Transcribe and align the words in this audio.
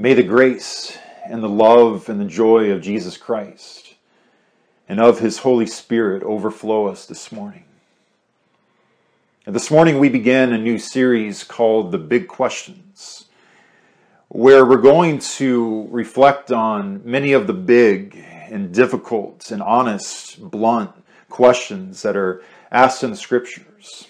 May 0.00 0.14
the 0.14 0.22
grace 0.22 0.96
and 1.26 1.42
the 1.42 1.48
love 1.50 2.08
and 2.08 2.18
the 2.18 2.24
joy 2.24 2.70
of 2.70 2.80
Jesus 2.80 3.18
Christ 3.18 3.96
and 4.88 4.98
of 4.98 5.18
his 5.18 5.36
Holy 5.36 5.66
Spirit 5.66 6.22
overflow 6.22 6.86
us 6.86 7.04
this 7.04 7.30
morning. 7.30 7.64
And 9.44 9.54
this 9.54 9.70
morning 9.70 9.98
we 9.98 10.08
begin 10.08 10.54
a 10.54 10.58
new 10.58 10.78
series 10.78 11.44
called 11.44 11.92
The 11.92 11.98
Big 11.98 12.28
Questions, 12.28 13.26
where 14.28 14.64
we're 14.64 14.78
going 14.78 15.18
to 15.18 15.86
reflect 15.90 16.50
on 16.50 17.02
many 17.04 17.34
of 17.34 17.46
the 17.46 17.52
big 17.52 18.16
and 18.48 18.72
difficult 18.72 19.50
and 19.50 19.60
honest, 19.60 20.40
blunt 20.50 20.92
questions 21.28 22.00
that 22.00 22.16
are 22.16 22.42
asked 22.72 23.04
in 23.04 23.10
the 23.10 23.18
scriptures. 23.18 24.06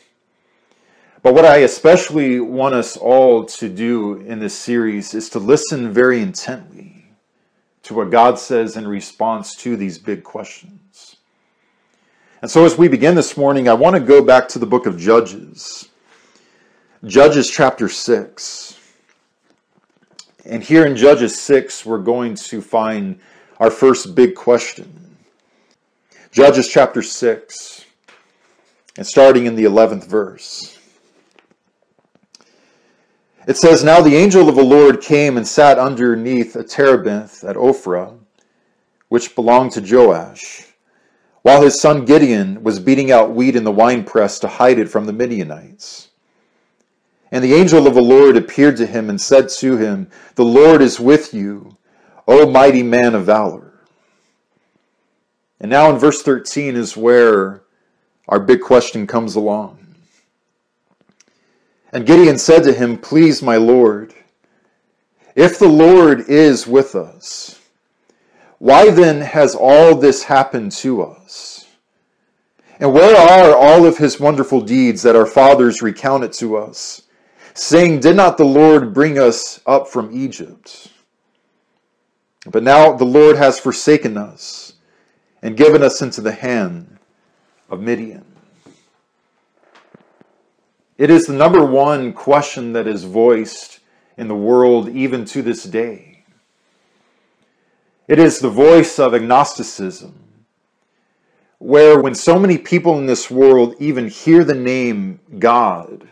But 1.22 1.34
what 1.34 1.44
I 1.44 1.58
especially 1.58 2.40
want 2.40 2.74
us 2.74 2.96
all 2.96 3.44
to 3.44 3.68
do 3.68 4.14
in 4.16 4.38
this 4.38 4.56
series 4.56 5.12
is 5.12 5.28
to 5.30 5.38
listen 5.38 5.92
very 5.92 6.22
intently 6.22 7.04
to 7.82 7.94
what 7.94 8.10
God 8.10 8.38
says 8.38 8.76
in 8.76 8.88
response 8.88 9.54
to 9.56 9.76
these 9.76 9.98
big 9.98 10.24
questions. 10.24 11.16
And 12.40 12.50
so, 12.50 12.64
as 12.64 12.78
we 12.78 12.88
begin 12.88 13.16
this 13.16 13.36
morning, 13.36 13.68
I 13.68 13.74
want 13.74 13.96
to 13.96 14.00
go 14.00 14.22
back 14.22 14.48
to 14.48 14.58
the 14.58 14.64
book 14.64 14.86
of 14.86 14.96
Judges, 14.96 15.90
Judges 17.04 17.50
chapter 17.50 17.88
6. 17.88 18.78
And 20.46 20.62
here 20.62 20.86
in 20.86 20.96
Judges 20.96 21.38
6, 21.38 21.84
we're 21.84 21.98
going 21.98 22.34
to 22.34 22.62
find 22.62 23.20
our 23.58 23.70
first 23.70 24.14
big 24.14 24.34
question. 24.34 25.16
Judges 26.32 26.66
chapter 26.66 27.02
6, 27.02 27.84
and 28.96 29.06
starting 29.06 29.44
in 29.44 29.54
the 29.54 29.64
11th 29.64 30.06
verse. 30.06 30.79
It 33.46 33.56
says, 33.56 33.82
Now 33.82 34.00
the 34.00 34.16
angel 34.16 34.48
of 34.48 34.54
the 34.54 34.62
Lord 34.62 35.00
came 35.00 35.36
and 35.36 35.46
sat 35.46 35.78
underneath 35.78 36.56
a 36.56 36.62
terebinth 36.62 37.42
at 37.42 37.56
Ophrah, 37.56 38.18
which 39.08 39.34
belonged 39.34 39.72
to 39.72 39.80
Joash, 39.80 40.66
while 41.42 41.62
his 41.62 41.80
son 41.80 42.04
Gideon 42.04 42.62
was 42.62 42.78
beating 42.78 43.10
out 43.10 43.34
wheat 43.34 43.56
in 43.56 43.64
the 43.64 43.72
winepress 43.72 44.38
to 44.40 44.48
hide 44.48 44.78
it 44.78 44.90
from 44.90 45.06
the 45.06 45.12
Midianites. 45.12 46.08
And 47.32 47.42
the 47.42 47.54
angel 47.54 47.86
of 47.86 47.94
the 47.94 48.02
Lord 48.02 48.36
appeared 48.36 48.76
to 48.76 48.86
him 48.86 49.08
and 49.08 49.20
said 49.20 49.48
to 49.60 49.76
him, 49.76 50.10
The 50.34 50.44
Lord 50.44 50.82
is 50.82 51.00
with 51.00 51.32
you, 51.32 51.76
O 52.28 52.50
mighty 52.50 52.82
man 52.82 53.14
of 53.14 53.24
valor. 53.24 53.72
And 55.60 55.70
now 55.70 55.90
in 55.90 55.98
verse 55.98 56.22
13 56.22 56.76
is 56.76 56.96
where 56.96 57.62
our 58.28 58.40
big 58.40 58.60
question 58.60 59.06
comes 59.06 59.34
along. 59.34 59.89
And 61.92 62.06
Gideon 62.06 62.38
said 62.38 62.62
to 62.64 62.72
him, 62.72 62.98
Please, 62.98 63.42
my 63.42 63.56
Lord, 63.56 64.14
if 65.34 65.58
the 65.58 65.68
Lord 65.68 66.20
is 66.28 66.66
with 66.66 66.94
us, 66.94 67.60
why 68.58 68.90
then 68.90 69.20
has 69.20 69.54
all 69.54 69.94
this 69.94 70.24
happened 70.24 70.72
to 70.72 71.02
us? 71.02 71.66
And 72.78 72.92
where 72.92 73.16
are 73.16 73.54
all 73.54 73.84
of 73.84 73.98
his 73.98 74.20
wonderful 74.20 74.60
deeds 74.60 75.02
that 75.02 75.16
our 75.16 75.26
fathers 75.26 75.82
recounted 75.82 76.32
to 76.34 76.56
us, 76.56 77.02
saying, 77.54 78.00
Did 78.00 78.16
not 78.16 78.36
the 78.36 78.44
Lord 78.44 78.94
bring 78.94 79.18
us 79.18 79.60
up 79.66 79.88
from 79.88 80.10
Egypt? 80.12 80.88
But 82.46 82.62
now 82.62 82.92
the 82.92 83.04
Lord 83.04 83.36
has 83.36 83.60
forsaken 83.60 84.16
us 84.16 84.74
and 85.42 85.56
given 85.56 85.82
us 85.82 86.00
into 86.00 86.20
the 86.20 86.32
hand 86.32 86.98
of 87.68 87.80
Midian. 87.80 88.29
It 91.00 91.08
is 91.08 91.24
the 91.24 91.32
number 91.32 91.64
one 91.64 92.12
question 92.12 92.74
that 92.74 92.86
is 92.86 93.04
voiced 93.04 93.80
in 94.18 94.28
the 94.28 94.34
world 94.34 94.90
even 94.90 95.24
to 95.24 95.40
this 95.40 95.64
day. 95.64 96.24
It 98.06 98.18
is 98.18 98.38
the 98.38 98.50
voice 98.50 98.98
of 98.98 99.14
agnosticism, 99.14 100.12
where 101.56 101.98
when 101.98 102.14
so 102.14 102.38
many 102.38 102.58
people 102.58 102.98
in 102.98 103.06
this 103.06 103.30
world 103.30 103.76
even 103.78 104.08
hear 104.08 104.44
the 104.44 104.54
name 104.54 105.20
God, 105.38 106.06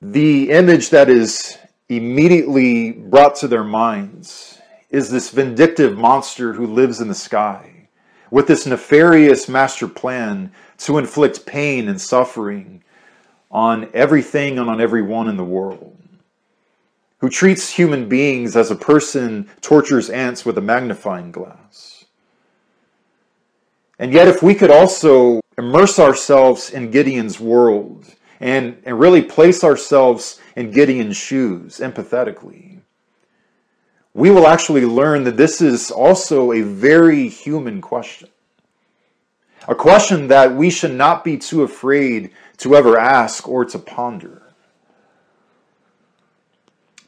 the 0.00 0.52
image 0.52 0.90
that 0.90 1.10
is 1.10 1.58
immediately 1.88 2.92
brought 2.92 3.34
to 3.34 3.48
their 3.48 3.64
minds 3.64 4.60
is 4.90 5.10
this 5.10 5.30
vindictive 5.30 5.98
monster 5.98 6.52
who 6.52 6.68
lives 6.68 7.00
in 7.00 7.08
the 7.08 7.16
sky 7.16 7.88
with 8.30 8.46
this 8.46 8.64
nefarious 8.64 9.48
master 9.48 9.88
plan 9.88 10.52
to 10.78 10.98
inflict 10.98 11.44
pain 11.46 11.88
and 11.88 12.00
suffering 12.00 12.80
on 13.52 13.90
everything 13.92 14.58
and 14.58 14.70
on 14.70 14.80
everyone 14.80 15.28
in 15.28 15.36
the 15.36 15.44
world, 15.44 15.96
who 17.18 17.28
treats 17.28 17.70
human 17.70 18.08
beings 18.08 18.56
as 18.56 18.70
a 18.70 18.76
person 18.76 19.48
tortures 19.60 20.08
ants 20.10 20.44
with 20.44 20.56
a 20.56 20.62
magnifying 20.62 21.30
glass. 21.30 22.06
And 23.98 24.12
yet, 24.12 24.26
if 24.26 24.42
we 24.42 24.54
could 24.54 24.70
also 24.70 25.40
immerse 25.58 25.98
ourselves 25.98 26.70
in 26.70 26.90
Gideon's 26.90 27.38
world 27.38 28.06
and, 28.40 28.82
and 28.84 28.98
really 28.98 29.22
place 29.22 29.62
ourselves 29.62 30.40
in 30.56 30.72
Gideon's 30.72 31.16
shoes 31.16 31.78
empathetically, 31.78 32.80
we 34.14 34.30
will 34.30 34.46
actually 34.46 34.84
learn 34.84 35.24
that 35.24 35.36
this 35.36 35.60
is 35.60 35.90
also 35.90 36.52
a 36.52 36.62
very 36.62 37.28
human 37.28 37.80
question. 37.80 38.28
A 39.68 39.74
question 39.74 40.26
that 40.28 40.54
we 40.54 40.70
should 40.70 40.92
not 40.92 41.22
be 41.22 41.38
too 41.38 41.62
afraid 41.62 42.32
to 42.62 42.76
ever 42.76 42.96
ask 42.96 43.48
or 43.48 43.64
to 43.64 43.78
ponder. 43.78 44.40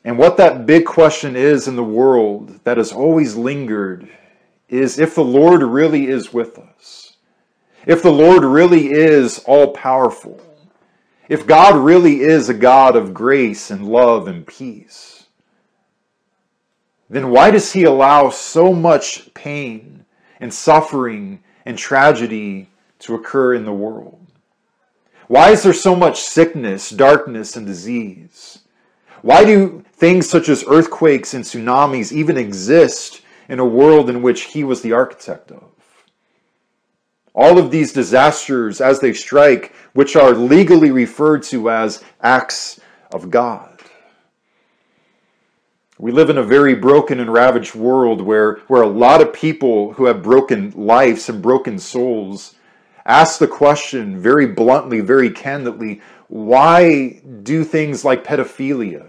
And 0.05 0.19
what 0.19 0.37
that 0.37 0.67
big 0.67 0.85
question 0.85 1.37
is 1.37 1.69
in 1.69 1.77
the 1.77 1.85
world 1.85 2.59
that 2.65 2.77
has 2.77 2.91
always 2.91 3.37
lingered 3.37 4.09
is 4.69 4.99
if 4.99 5.15
the 5.15 5.25
Lord 5.25 5.63
really 5.63 6.09
is 6.09 6.33
with 6.33 6.59
us, 6.59 7.17
if 7.87 8.03
the 8.03 8.11
Lord 8.11 8.43
really 8.43 8.93
is 8.93 9.45
all 9.47 9.73
powerful, 9.73 10.41
if 11.29 11.47
God 11.47 11.77
really 11.77 12.23
is 12.23 12.49
a 12.49 12.55
God 12.55 12.97
of 12.97 13.15
grace 13.15 13.71
and 13.71 13.87
love 13.87 14.27
and 14.27 14.45
peace, 14.45 15.27
then 17.09 17.31
why 17.31 17.53
does 17.53 17.73
He 17.73 17.85
allow 17.85 18.29
so 18.29 18.73
much 18.73 19.33
pain 19.35 20.05
and 20.41 20.53
suffering 20.53 21.45
and 21.65 21.79
tragedy 21.79 22.71
to 22.99 23.15
occur 23.15 23.55
in 23.55 23.65
the 23.65 23.73
world? 23.73 24.24
Why 25.29 25.51
is 25.51 25.63
there 25.63 25.73
so 25.73 25.97
much 25.97 26.21
sickness, 26.21 26.91
darkness, 26.91 27.57
and 27.57 27.67
disease? 27.67 28.61
Why 29.23 29.45
do 29.45 29.85
things 29.95 30.29
such 30.29 30.49
as 30.49 30.65
earthquakes 30.69 31.33
and 31.33 31.45
tsunamis 31.45 32.13
even 32.13 32.37
exist 32.37 33.23
in 33.49 33.59
a 33.59 33.65
world 33.65 34.11
in 34.11 34.21
which 34.23 34.43
he 34.43 34.65
was 34.65 34.83
the 34.83 34.93
architect 34.93 35.51
of? 35.51 35.65
All 37.33 37.59
of 37.59 37.71
these 37.71 37.93
disasters, 37.93 38.81
as 38.81 39.01
they 39.01 39.13
strike, 39.13 39.75
which 39.95 40.15
are 40.15 40.35
legally 40.35 40.91
referred 40.91 41.43
to 41.45 41.71
as 41.71 42.05
acts 42.23 42.81
of 43.13 43.31
God. 43.31 43.81
We 45.99 46.13
live 46.13 46.29
in 46.29 46.39
a 46.39 46.43
very 46.43 46.75
broken 46.75 47.19
and 47.19 47.33
ravaged 47.33 47.75
world 47.75 48.21
where, 48.21 48.57
where 48.67 48.83
a 48.83 48.89
lot 48.89 49.23
of 49.23 49.33
people 49.33 49.95
who 49.95 50.05
have 50.05 50.23
broken 50.23 50.73
lives 50.77 51.29
and 51.29 51.41
broken 51.41 51.79
souls 51.79 52.55
ask 53.05 53.39
the 53.39 53.49
question 53.49 54.21
very 54.21 54.47
bluntly, 54.47 55.01
very 55.01 55.31
candidly 55.31 56.01
why 56.29 57.21
do 57.43 57.65
things 57.65 58.05
like 58.05 58.25
pedophilia, 58.25 59.07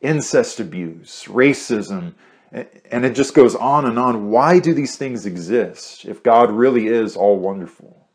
incest 0.00 0.58
abuse, 0.58 1.24
racism, 1.28 2.14
and 2.52 3.04
it 3.04 3.14
just 3.14 3.34
goes 3.34 3.54
on 3.54 3.84
and 3.84 3.98
on. 3.98 4.30
Why 4.30 4.58
do 4.58 4.74
these 4.74 4.96
things 4.96 5.26
exist 5.26 6.04
if 6.04 6.22
God 6.22 6.50
really 6.50 6.86
is 6.86 7.16
all 7.16 7.38
wonderful? 7.38 8.06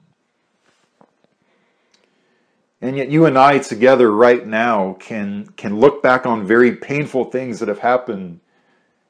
And 2.81 2.95
yet, 2.95 3.09
you 3.09 3.25
and 3.25 3.37
I 3.37 3.59
together 3.59 4.09
right 4.09 4.45
now 4.45 4.93
can, 4.99 5.47
can 5.57 5.79
look 5.79 6.01
back 6.01 6.25
on 6.25 6.47
very 6.47 6.77
painful 6.77 7.25
things 7.25 7.59
that 7.59 7.67
have 7.67 7.79
happened 7.79 8.39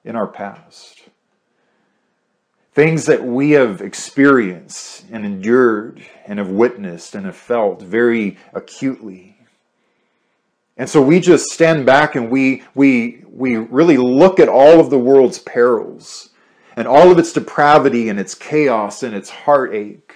in 0.03 0.15
our 0.15 0.27
past. 0.27 1.03
Things 2.79 3.07
that 3.07 3.21
we 3.21 3.51
have 3.51 3.81
experienced 3.81 5.03
and 5.11 5.25
endured 5.25 6.01
and 6.25 6.39
have 6.39 6.47
witnessed 6.47 7.13
and 7.13 7.25
have 7.25 7.35
felt 7.35 7.81
very 7.81 8.37
acutely. 8.53 9.35
And 10.77 10.89
so 10.89 11.01
we 11.01 11.19
just 11.19 11.47
stand 11.49 11.85
back 11.85 12.15
and 12.15 12.31
we, 12.31 12.63
we, 12.75 13.25
we 13.29 13.57
really 13.57 13.97
look 13.97 14.39
at 14.39 14.47
all 14.47 14.79
of 14.79 14.89
the 14.89 14.97
world's 14.97 15.39
perils 15.39 16.29
and 16.77 16.87
all 16.87 17.11
of 17.11 17.19
its 17.19 17.33
depravity 17.33 18.07
and 18.07 18.17
its 18.17 18.33
chaos 18.33 19.03
and 19.03 19.13
its 19.13 19.29
heartache 19.29 20.15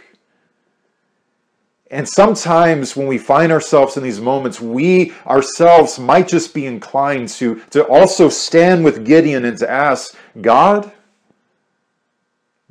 and 1.91 2.09
sometimes 2.09 2.95
when 2.95 3.05
we 3.05 3.19
find 3.19 3.51
ourselves 3.51 3.97
in 3.97 4.03
these 4.03 4.19
moments, 4.19 4.59
we 4.59 5.13
ourselves 5.27 5.99
might 5.99 6.27
just 6.27 6.51
be 6.51 6.65
inclined 6.65 7.29
to, 7.29 7.61
to 7.69 7.85
also 7.85 8.29
stand 8.29 8.83
with 8.83 9.05
Gideon 9.05 9.45
and 9.45 9.55
to 9.59 9.69
ask, 9.69 10.15
God, 10.41 10.91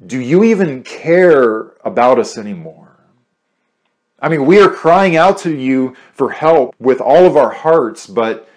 do 0.06 0.20
you 0.20 0.44
even 0.44 0.82
care 0.82 1.72
about 1.84 2.18
us 2.18 2.38
anymore? 2.38 2.96
I 4.20 4.28
mean, 4.28 4.46
we 4.46 4.60
are 4.60 4.68
crying 4.70 5.16
out 5.16 5.38
to 5.38 5.54
you 5.54 5.96
for 6.12 6.30
help 6.30 6.74
with 6.78 7.00
all 7.00 7.26
of 7.26 7.36
our 7.36 7.50
hearts, 7.52 8.06
but 8.06 8.48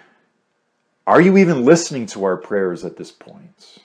Are 1.08 1.22
you 1.22 1.38
even 1.38 1.66
listening 1.66 2.08
to 2.08 2.24
our 2.24 2.38
prayers 2.38 2.84
at 2.86 2.98
this 2.98 3.12
point? 3.12 3.80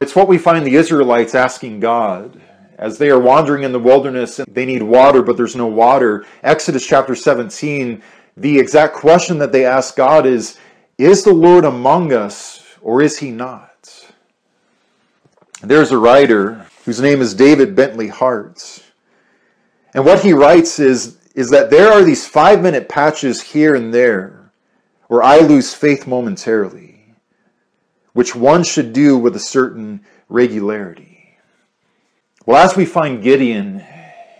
It's 0.00 0.14
what 0.14 0.28
we 0.28 0.38
find 0.38 0.66
the 0.66 0.76
Israelites 0.76 1.34
asking 1.34 1.80
God 1.80 2.40
as 2.78 2.98
they 2.98 3.10
are 3.10 3.18
wandering 3.18 3.64
in 3.64 3.72
the 3.72 3.78
wilderness 3.80 4.38
and 4.38 4.54
they 4.54 4.66
need 4.66 4.82
water, 4.82 5.22
but 5.22 5.36
there's 5.36 5.56
no 5.56 5.66
water. 5.66 6.26
Exodus 6.42 6.86
chapter 6.86 7.14
17, 7.14 8.02
the 8.36 8.58
exact 8.58 8.94
question 8.94 9.38
that 9.38 9.52
they 9.52 9.64
ask 9.64 9.96
God 9.96 10.26
is 10.26 10.58
Is 10.98 11.24
the 11.24 11.32
Lord 11.32 11.64
among 11.64 12.12
us 12.12 12.64
or 12.82 13.02
is 13.02 13.18
he 13.18 13.30
not? 13.30 13.67
There's 15.62 15.90
a 15.90 15.98
writer 15.98 16.66
whose 16.84 17.00
name 17.00 17.20
is 17.20 17.34
David 17.34 17.74
Bentley 17.74 18.06
Hart. 18.06 18.82
And 19.92 20.04
what 20.04 20.22
he 20.22 20.32
writes 20.32 20.78
is, 20.78 21.18
is 21.34 21.50
that 21.50 21.70
there 21.70 21.92
are 21.92 22.04
these 22.04 22.26
five 22.26 22.62
minute 22.62 22.88
patches 22.88 23.42
here 23.42 23.74
and 23.74 23.92
there 23.92 24.52
where 25.08 25.22
I 25.22 25.38
lose 25.38 25.74
faith 25.74 26.06
momentarily, 26.06 27.14
which 28.12 28.36
one 28.36 28.62
should 28.62 28.92
do 28.92 29.18
with 29.18 29.34
a 29.34 29.40
certain 29.40 30.04
regularity. 30.28 31.36
Well, 32.46 32.64
as 32.64 32.76
we 32.76 32.84
find 32.84 33.22
Gideon, 33.22 33.84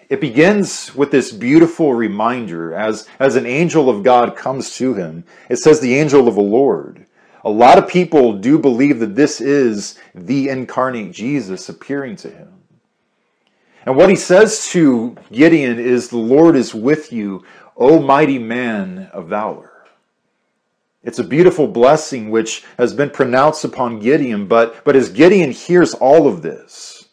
it 0.09 0.21
begins 0.21 0.95
with 0.95 1.11
this 1.11 1.33
beautiful 1.33 1.95
reminder 1.95 2.75
as, 2.75 3.09
as 3.19 3.35
an 3.35 3.45
angel 3.45 3.91
of 3.91 4.05
God 4.05 4.37
comes 4.37 4.77
to 4.77 4.95
him. 4.95 5.25
It 5.49 5.57
says, 5.57 5.81
the 5.81 5.97
angel 5.97 6.29
of 6.29 6.37
the 6.37 6.41
Lord. 6.41 7.07
A 7.49 7.59
lot 7.59 7.79
of 7.79 7.89
people 7.89 8.35
do 8.35 8.59
believe 8.59 8.99
that 8.99 9.15
this 9.15 9.41
is 9.41 9.99
the 10.15 10.51
incarnate 10.51 11.13
Jesus 11.13 11.71
appearing 11.71 12.15
to 12.17 12.31
him. 12.31 12.53
And 13.87 13.97
what 13.97 14.11
he 14.11 14.17
says 14.17 14.69
to 14.73 15.17
Gideon 15.33 15.79
is, 15.79 16.11
The 16.11 16.19
Lord 16.19 16.57
is 16.57 16.75
with 16.75 17.11
you, 17.11 17.47
O 17.75 18.03
mighty 18.03 18.39
man 18.39 19.09
of 19.15 19.29
valor. 19.29 19.73
It's 21.03 21.21
a 21.21 21.25
beautiful 21.25 21.67
blessing 21.67 22.31
which 22.31 22.65
has 22.77 22.93
been 22.93 23.09
pronounced 23.09 23.65
upon 23.65 24.01
Gideon, 24.01 24.47
but, 24.47 24.85
but 24.85 24.95
as 24.95 25.09
Gideon 25.09 25.51
hears 25.51 25.95
all 25.95 26.29
of 26.29 26.43
this, 26.43 27.09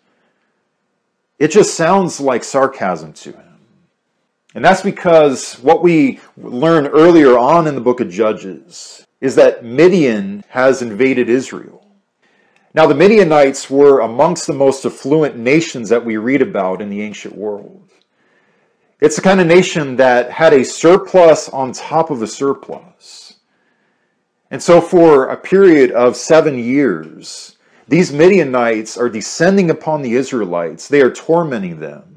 it 1.40 1.48
just 1.48 1.76
sounds 1.76 2.20
like 2.20 2.44
sarcasm 2.44 3.14
to 3.14 3.32
him. 3.32 3.58
And 4.54 4.66
that's 4.66 4.82
because 4.82 5.54
what 5.60 5.82
we 5.82 6.20
learned 6.36 6.90
earlier 6.92 7.38
on 7.38 7.68
in 7.68 7.76
the 7.76 7.80
book 7.80 8.02
of 8.02 8.10
Judges 8.10 9.05
is 9.26 9.34
that 9.36 9.66
Midian 9.66 10.44
has 10.50 10.84
invaded 10.84 11.30
Israel. 11.30 11.84
Now, 12.76 12.86
the 12.86 12.94
Midianites 12.94 13.72
were 13.72 14.02
amongst 14.02 14.46
the 14.46 14.54
most 14.54 14.86
affluent 14.86 15.36
nations 15.36 15.90
that 15.90 16.06
we 16.06 16.18
read 16.18 16.44
about 16.44 16.80
in 16.80 16.90
the 16.92 17.02
ancient 17.02 17.36
world. 17.36 17.90
It's 19.02 19.16
the 19.16 19.24
kind 19.24 19.42
of 19.42 19.48
nation 19.48 19.96
that 19.96 20.30
had 20.30 20.54
a 20.54 20.64
surplus 20.64 21.50
on 21.50 21.72
top 21.72 22.12
of 22.12 22.22
a 22.22 22.28
surplus. 22.28 23.40
And 24.52 24.62
so, 24.62 24.80
for 24.80 25.30
a 25.30 25.38
period 25.38 25.90
of 25.92 26.16
seven 26.16 26.60
years, 26.60 27.58
these 27.88 28.14
Midianites 28.14 28.96
are 28.96 29.10
descending 29.10 29.72
upon 29.72 30.04
the 30.04 30.14
Israelites. 30.14 30.88
They 30.88 31.02
are 31.02 31.12
tormenting 31.12 31.80
them. 31.80 32.15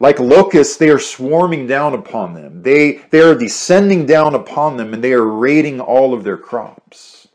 Like 0.00 0.20
locusts, 0.20 0.76
they 0.76 0.90
are 0.90 0.98
swarming 0.98 1.66
down 1.66 1.92
upon 1.92 2.34
them. 2.34 2.62
They, 2.62 2.98
they 3.10 3.20
are 3.20 3.34
descending 3.34 4.06
down 4.06 4.34
upon 4.34 4.76
them 4.76 4.94
and 4.94 5.02
they 5.02 5.12
are 5.12 5.26
raiding 5.26 5.80
all 5.80 6.14
of 6.14 6.22
their 6.22 6.36
crops. 6.36 7.28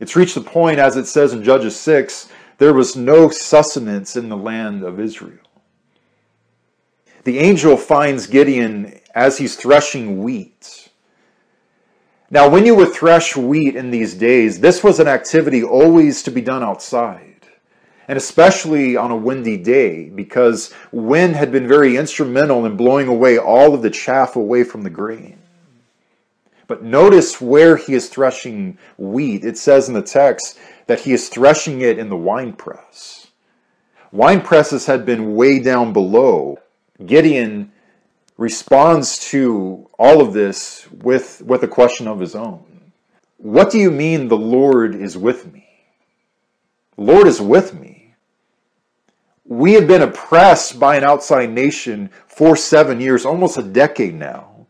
It's 0.00 0.16
reached 0.16 0.34
the 0.34 0.40
point, 0.40 0.78
as 0.78 0.96
it 0.96 1.06
says 1.06 1.32
in 1.32 1.44
Judges 1.44 1.78
6, 1.78 2.28
there 2.58 2.72
was 2.72 2.96
no 2.96 3.28
sustenance 3.28 4.16
in 4.16 4.28
the 4.28 4.36
land 4.36 4.82
of 4.82 4.98
Israel. 4.98 5.38
The 7.24 7.38
angel 7.38 7.76
finds 7.76 8.26
Gideon 8.26 8.98
as 9.14 9.38
he's 9.38 9.54
threshing 9.54 10.22
wheat. 10.22 10.88
Now, 12.30 12.48
when 12.48 12.64
you 12.64 12.74
would 12.74 12.92
thresh 12.92 13.36
wheat 13.36 13.76
in 13.76 13.90
these 13.90 14.14
days, 14.14 14.58
this 14.58 14.82
was 14.82 14.98
an 14.98 15.06
activity 15.06 15.62
always 15.62 16.22
to 16.22 16.30
be 16.30 16.40
done 16.40 16.62
outside 16.62 17.31
and 18.12 18.18
especially 18.18 18.94
on 18.94 19.10
a 19.10 19.16
windy 19.16 19.56
day 19.56 20.10
because 20.10 20.70
wind 20.90 21.34
had 21.34 21.50
been 21.50 21.66
very 21.66 21.96
instrumental 21.96 22.66
in 22.66 22.76
blowing 22.76 23.08
away 23.08 23.38
all 23.38 23.72
of 23.72 23.80
the 23.80 23.88
chaff 23.88 24.36
away 24.36 24.64
from 24.64 24.82
the 24.82 24.90
grain. 24.90 25.38
But 26.66 26.82
notice 26.82 27.40
where 27.40 27.78
he 27.78 27.94
is 27.94 28.10
threshing 28.10 28.76
wheat. 28.98 29.46
It 29.46 29.56
says 29.56 29.88
in 29.88 29.94
the 29.94 30.02
text 30.02 30.58
that 30.88 31.00
he 31.00 31.14
is 31.14 31.30
threshing 31.30 31.80
it 31.80 31.98
in 31.98 32.10
the 32.10 32.16
wine 32.18 32.52
press. 32.52 33.28
Wine 34.10 34.42
presses 34.42 34.84
had 34.84 35.06
been 35.06 35.34
way 35.34 35.58
down 35.58 35.94
below. 35.94 36.58
Gideon 37.06 37.72
responds 38.36 39.20
to 39.30 39.88
all 39.98 40.20
of 40.20 40.34
this 40.34 40.86
with, 40.90 41.40
with 41.46 41.62
a 41.62 41.68
question 41.68 42.06
of 42.06 42.20
his 42.20 42.34
own. 42.34 42.92
What 43.38 43.70
do 43.70 43.78
you 43.78 43.90
mean 43.90 44.28
the 44.28 44.36
Lord 44.36 44.94
is 44.94 45.16
with 45.16 45.50
me? 45.50 45.66
The 46.96 47.04
Lord 47.04 47.26
is 47.26 47.40
with 47.40 47.72
me 47.72 47.91
we 49.52 49.74
have 49.74 49.86
been 49.86 50.00
oppressed 50.00 50.80
by 50.80 50.96
an 50.96 51.04
outside 51.04 51.50
nation 51.50 52.08
for 52.26 52.56
seven 52.56 53.00
years, 53.00 53.26
almost 53.26 53.58
a 53.58 53.62
decade 53.62 54.14
now. 54.14 54.66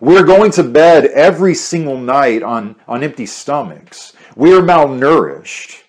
We're 0.00 0.22
going 0.22 0.52
to 0.52 0.62
bed 0.62 1.06
every 1.06 1.54
single 1.54 1.98
night 1.98 2.44
on, 2.44 2.76
on 2.86 3.02
empty 3.02 3.26
stomachs. 3.26 4.12
We 4.36 4.54
are 4.54 4.60
malnourished. 4.60 5.82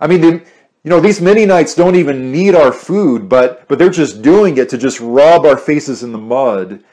I 0.00 0.06
mean, 0.06 0.20
the, 0.20 0.32
you 0.84 0.90
know, 0.90 1.00
these 1.00 1.20
Midianites 1.20 1.74
don't 1.74 1.96
even 1.96 2.30
need 2.30 2.54
our 2.54 2.72
food, 2.72 3.28
but, 3.28 3.66
but 3.66 3.80
they're 3.80 3.90
just 3.90 4.22
doing 4.22 4.56
it 4.56 4.68
to 4.68 4.78
just 4.78 5.00
rub 5.00 5.44
our 5.44 5.56
faces 5.56 6.04
in 6.04 6.12
the 6.12 6.18
mud 6.18 6.84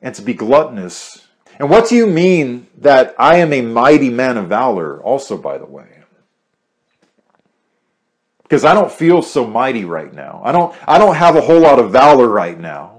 and 0.00 0.14
to 0.14 0.22
be 0.22 0.32
gluttonous. 0.32 1.26
And 1.58 1.68
what 1.68 1.88
do 1.88 1.96
you 1.96 2.06
mean 2.06 2.68
that 2.78 3.16
I 3.18 3.38
am 3.38 3.52
a 3.52 3.62
mighty 3.62 4.10
man 4.10 4.36
of 4.36 4.48
valor, 4.48 5.02
also, 5.02 5.36
by 5.36 5.58
the 5.58 5.66
way? 5.66 5.93
Because 8.44 8.64
I 8.64 8.72
don't 8.72 8.92
feel 8.92 9.20
so 9.22 9.46
mighty 9.46 9.84
right 9.84 10.12
now. 10.14 10.40
I 10.44 10.52
don't 10.52 10.74
I 10.86 10.98
don't 10.98 11.16
have 11.16 11.34
a 11.34 11.40
whole 11.40 11.60
lot 11.60 11.78
of 11.78 11.90
valor 11.90 12.28
right 12.28 12.58
now. 12.58 12.98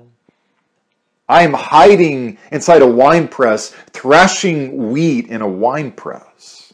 I 1.27 1.41
am 1.41 1.53
hiding 1.53 2.37
inside 2.51 2.81
a 2.81 2.87
wine 2.87 3.27
press, 3.27 3.69
thrashing 3.91 4.91
wheat 4.91 5.27
in 5.27 5.41
a 5.41 5.47
wine 5.47 5.91
press. 5.91 6.73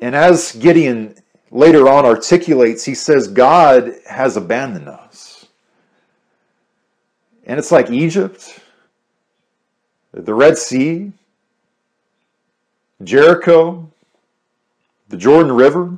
And 0.00 0.14
as 0.14 0.52
Gideon 0.52 1.14
later 1.50 1.88
on 1.88 2.04
articulates, 2.04 2.84
he 2.84 2.94
says, 2.94 3.28
God 3.28 3.94
has 4.08 4.36
abandoned 4.36 4.88
us. 4.88 5.46
And 7.46 7.58
it's 7.58 7.70
like 7.70 7.90
Egypt, 7.90 8.58
the 10.12 10.34
Red 10.34 10.58
Sea, 10.58 11.12
Jericho, 13.02 13.88
the 15.08 15.16
Jordan 15.16 15.52
River. 15.52 15.96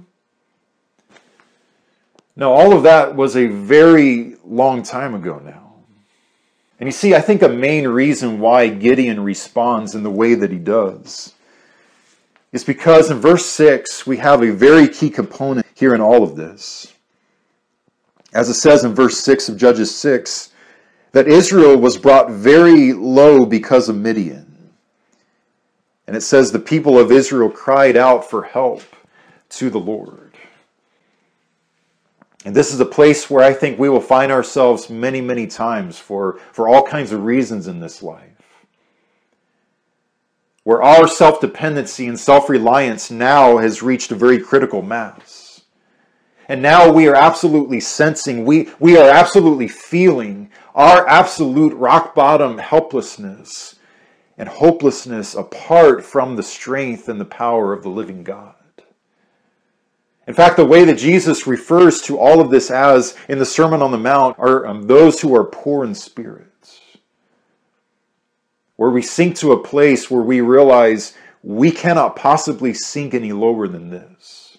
No, 2.37 2.52
all 2.52 2.76
of 2.76 2.83
that 2.83 3.16
was 3.16 3.35
a 3.35 3.47
very 3.47 4.37
long 4.45 4.83
time 4.83 5.14
ago 5.14 5.40
now. 5.43 5.73
And 6.78 6.87
you 6.87 6.93
see, 6.93 7.14
I 7.14 7.21
think 7.23 7.43
a 7.43 7.49
main 7.49 7.88
reason 7.88 8.38
why 8.38 8.69
Gideon 8.69 9.25
responds 9.25 9.95
in 9.95 10.02
the 10.02 10.11
way 10.11 10.35
that 10.35 10.50
he 10.50 10.59
does 10.59 11.33
is 12.52 12.64
because 12.64 13.11
in 13.11 13.19
verse 13.19 13.47
6, 13.47 14.07
we 14.07 14.19
have 14.19 14.43
a 14.43 14.52
very 14.52 14.87
key 14.88 15.11
component 15.11 15.66
here 15.75 15.95
in 15.95 16.00
all 16.00 16.23
of 16.23 16.37
this. 16.37 16.93
As 18.35 18.50
it 18.50 18.55
says 18.55 18.85
in 18.85 18.95
verse 18.95 19.19
6 19.21 19.49
of 19.49 19.57
Judges 19.57 19.95
6, 19.95 20.52
that 21.12 21.28
Israel 21.28 21.78
was 21.78 21.97
brought 21.97 22.31
very 22.31 22.93
low 22.93 23.47
because 23.47 23.88
of 23.88 23.97
Midian. 23.97 24.71
And 26.07 26.14
it 26.14 26.21
says 26.21 26.52
the 26.52 26.59
people 26.59 26.99
of 26.99 27.11
Israel 27.11 27.50
cried 27.50 27.97
out 27.97 28.28
for 28.28 28.43
help 28.43 28.83
to 29.50 29.71
the 29.71 29.81
Lord. 29.81 30.25
And 32.47 32.55
this 32.55 32.73
is 32.73 32.79
a 32.79 32.87
place 32.87 33.29
where 33.29 33.45
I 33.45 33.53
think 33.53 33.76
we 33.76 33.88
will 33.88 34.00
find 34.00 34.31
ourselves 34.31 34.88
many, 34.88 35.21
many 35.21 35.49
times 35.49 35.99
for, 35.99 36.38
for 36.53 36.69
all 36.69 36.85
kinds 36.85 37.11
of 37.11 37.25
reasons 37.25 37.67
in 37.67 37.81
this 37.81 38.05
life. 38.05 38.31
Where 40.62 40.81
our 40.81 41.09
self 41.09 41.41
dependency 41.41 42.07
and 42.07 42.17
self 42.17 42.49
reliance 42.49 43.11
now 43.11 43.57
has 43.59 43.83
reached 43.83 44.12
a 44.12 44.15
very 44.15 44.38
critical 44.38 44.81
mass. 44.81 45.62
And 46.49 46.62
now 46.62 46.93
we 46.93 47.09
are 47.09 47.17
absolutely 47.17 47.81
sensing, 47.81 48.45
we, 48.45 48.69
we 48.79 48.97
are 48.97 49.11
absolutely 49.11 49.67
feeling 49.67 50.49
our 50.73 51.05
absolute 51.09 51.75
rock 51.75 52.15
bottom 52.15 52.59
helplessness 52.59 53.75
and 54.38 54.49
hopelessness 54.49 55.35
apart 55.35 56.05
from 56.05 56.37
the 56.37 56.45
strength 56.45 57.09
and 57.09 57.21
the 57.21 57.25
power 57.25 57.73
of 57.73 57.83
the 57.83 57.88
living 57.88 58.23
God. 58.23 58.55
In 60.26 60.35
fact, 60.35 60.56
the 60.56 60.64
way 60.64 60.85
that 60.85 60.99
Jesus 60.99 61.47
refers 61.47 62.00
to 62.02 62.18
all 62.18 62.40
of 62.40 62.50
this 62.50 62.71
as 62.71 63.16
in 63.28 63.38
the 63.38 63.47
Sermon 63.47 63.80
on 63.80 63.92
the 63.92 63.99
Mount 63.99 64.37
are 64.38 64.66
um, 64.66 64.83
those 64.83 65.21
who 65.21 65.37
are 65.37 65.45
poor 65.45 65.85
in 65.85 65.95
spirit. 65.95 66.47
Where 68.75 68.90
we 68.90 69.02
sink 69.02 69.37
to 69.37 69.52
a 69.52 69.62
place 69.62 70.11
where 70.11 70.23
we 70.23 70.40
realize 70.40 71.14
we 71.42 71.71
cannot 71.71 72.16
possibly 72.16 72.75
sink 72.75 73.14
any 73.14 73.33
lower 73.33 73.68
than 73.68 73.90
this. 73.90 74.59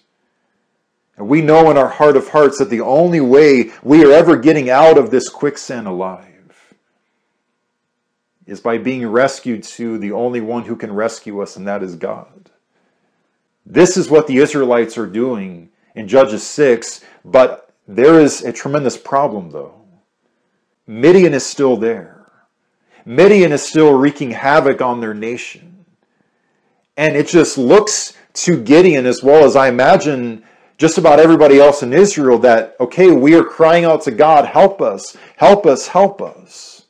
And 1.18 1.28
we 1.28 1.42
know 1.42 1.70
in 1.70 1.76
our 1.76 1.88
heart 1.88 2.16
of 2.16 2.28
hearts 2.28 2.58
that 2.58 2.70
the 2.70 2.80
only 2.80 3.20
way 3.20 3.72
we 3.82 4.04
are 4.04 4.12
ever 4.12 4.36
getting 4.36 4.70
out 4.70 4.96
of 4.96 5.10
this 5.10 5.28
quicksand 5.28 5.86
alive 5.86 6.74
is 8.46 8.60
by 8.60 8.78
being 8.78 9.06
rescued 9.06 9.62
to 9.62 9.98
the 9.98 10.12
only 10.12 10.40
one 10.40 10.64
who 10.64 10.76
can 10.76 10.92
rescue 10.92 11.42
us, 11.42 11.56
and 11.56 11.68
that 11.68 11.82
is 11.82 11.96
God. 11.96 12.50
This 13.70 13.98
is 13.98 14.08
what 14.08 14.26
the 14.26 14.38
Israelites 14.38 14.96
are 14.96 15.06
doing 15.06 15.68
in 15.94 16.08
Judges 16.08 16.42
6, 16.42 17.04
but 17.22 17.70
there 17.86 18.18
is 18.18 18.42
a 18.42 18.50
tremendous 18.50 18.96
problem, 18.96 19.50
though. 19.50 19.74
Midian 20.86 21.34
is 21.34 21.44
still 21.44 21.76
there. 21.76 22.24
Midian 23.04 23.52
is 23.52 23.60
still 23.60 23.92
wreaking 23.92 24.30
havoc 24.30 24.80
on 24.80 25.02
their 25.02 25.12
nation. 25.12 25.84
And 26.96 27.14
it 27.14 27.28
just 27.28 27.58
looks 27.58 28.14
to 28.34 28.58
Gideon, 28.58 29.04
as 29.04 29.22
well 29.22 29.44
as 29.44 29.54
I 29.54 29.68
imagine 29.68 30.44
just 30.78 30.96
about 30.96 31.20
everybody 31.20 31.60
else 31.60 31.82
in 31.82 31.92
Israel, 31.92 32.38
that, 32.38 32.74
okay, 32.80 33.10
we 33.10 33.34
are 33.34 33.44
crying 33.44 33.84
out 33.84 34.00
to 34.04 34.10
God, 34.10 34.46
help 34.46 34.80
us, 34.80 35.14
help 35.36 35.66
us, 35.66 35.88
help 35.88 36.22
us. 36.22 36.86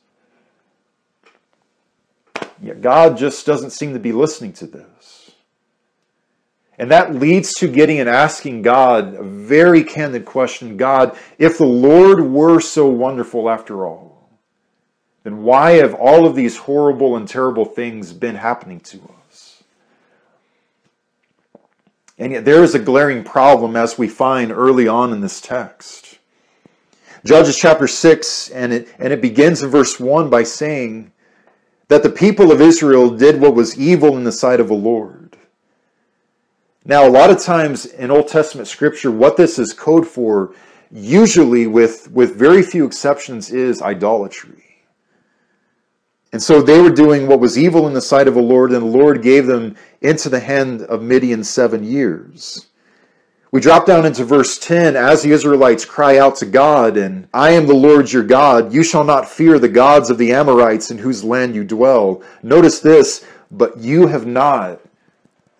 Yet 2.61 2.81
God 2.81 3.17
just 3.17 3.45
doesn't 3.45 3.71
seem 3.71 3.91
to 3.93 3.99
be 3.99 4.13
listening 4.13 4.53
to 4.53 4.67
this. 4.67 4.88
And 6.79 6.89
that 6.91 7.13
leads 7.13 7.53
to 7.55 7.67
Gideon 7.67 8.07
and 8.07 8.09
asking 8.09 8.61
God 8.61 9.13
a 9.13 9.23
very 9.23 9.83
candid 9.83 10.25
question 10.25 10.77
God, 10.77 11.17
if 11.37 11.57
the 11.57 11.65
Lord 11.65 12.21
were 12.21 12.59
so 12.61 12.87
wonderful 12.87 13.49
after 13.49 13.85
all, 13.85 14.29
then 15.23 15.43
why 15.43 15.71
have 15.71 15.93
all 15.93 16.25
of 16.25 16.35
these 16.35 16.55
horrible 16.57 17.17
and 17.17 17.27
terrible 17.27 17.65
things 17.65 18.13
been 18.13 18.35
happening 18.35 18.79
to 18.79 19.01
us? 19.27 19.63
And 22.17 22.31
yet 22.31 22.45
there 22.45 22.63
is 22.63 22.73
a 22.73 22.79
glaring 22.79 23.23
problem 23.23 23.75
as 23.75 23.97
we 23.97 24.07
find 24.07 24.51
early 24.51 24.87
on 24.87 25.11
in 25.11 25.19
this 25.19 25.41
text. 25.41 26.17
Judges 27.25 27.57
chapter 27.57 27.87
6, 27.87 28.49
and 28.49 28.71
it, 28.71 28.87
and 28.97 29.11
it 29.11 29.21
begins 29.21 29.61
in 29.61 29.69
verse 29.69 29.99
1 29.99 30.29
by 30.29 30.43
saying, 30.43 31.11
that 31.89 32.03
the 32.03 32.09
people 32.09 32.51
of 32.51 32.61
Israel 32.61 33.09
did 33.09 33.41
what 33.41 33.55
was 33.55 33.77
evil 33.77 34.15
in 34.15 34.23
the 34.23 34.31
sight 34.31 34.59
of 34.59 34.67
the 34.67 34.75
Lord. 34.75 35.18
Now, 36.85 37.05
a 37.05 37.09
lot 37.09 37.29
of 37.29 37.39
times 37.41 37.85
in 37.85 38.09
Old 38.09 38.29
Testament 38.29 38.67
scripture, 38.67 39.11
what 39.11 39.35
this 39.37 39.59
is 39.59 39.73
code 39.73 40.07
for, 40.07 40.55
usually 40.91 41.67
with, 41.67 42.09
with 42.11 42.35
very 42.35 42.63
few 42.63 42.85
exceptions, 42.85 43.51
is 43.51 43.81
idolatry. 43.81 44.63
And 46.31 46.41
so 46.41 46.61
they 46.61 46.79
were 46.79 46.91
doing 46.91 47.27
what 47.27 47.39
was 47.39 47.57
evil 47.57 47.87
in 47.87 47.93
the 47.93 48.01
sight 48.01 48.27
of 48.27 48.35
the 48.35 48.41
Lord, 48.41 48.71
and 48.71 48.81
the 48.81 48.97
Lord 48.97 49.21
gave 49.21 49.45
them 49.45 49.75
into 50.01 50.29
the 50.29 50.39
hand 50.39 50.83
of 50.83 51.01
Midian 51.01 51.43
seven 51.43 51.83
years. 51.83 52.67
We 53.51 53.59
drop 53.59 53.87
down 53.87 54.05
into 54.05 54.23
verse 54.23 54.59
10 54.59 54.95
as 54.95 55.23
the 55.23 55.31
Israelites 55.31 55.83
cry 55.83 56.19
out 56.19 56.35
to 56.37 56.45
God, 56.45 56.97
and 56.97 57.27
I 57.33 57.51
am 57.51 57.65
the 57.65 57.73
Lord 57.73 58.11
your 58.11 58.23
God. 58.23 58.71
You 58.71 58.83
shall 58.83 59.03
not 59.03 59.27
fear 59.27 59.57
the 59.57 59.67
gods 59.67 60.11
of 60.11 60.19
the 60.19 60.31
Amorites 60.31 60.91
in 60.91 60.99
whose 60.99 61.23
land 61.23 61.55
you 61.55 61.63
dwell. 61.63 62.21
Notice 62.43 62.79
this, 62.79 63.25
but 63.49 63.79
you 63.79 64.05
have 64.05 64.27
not 64.27 64.81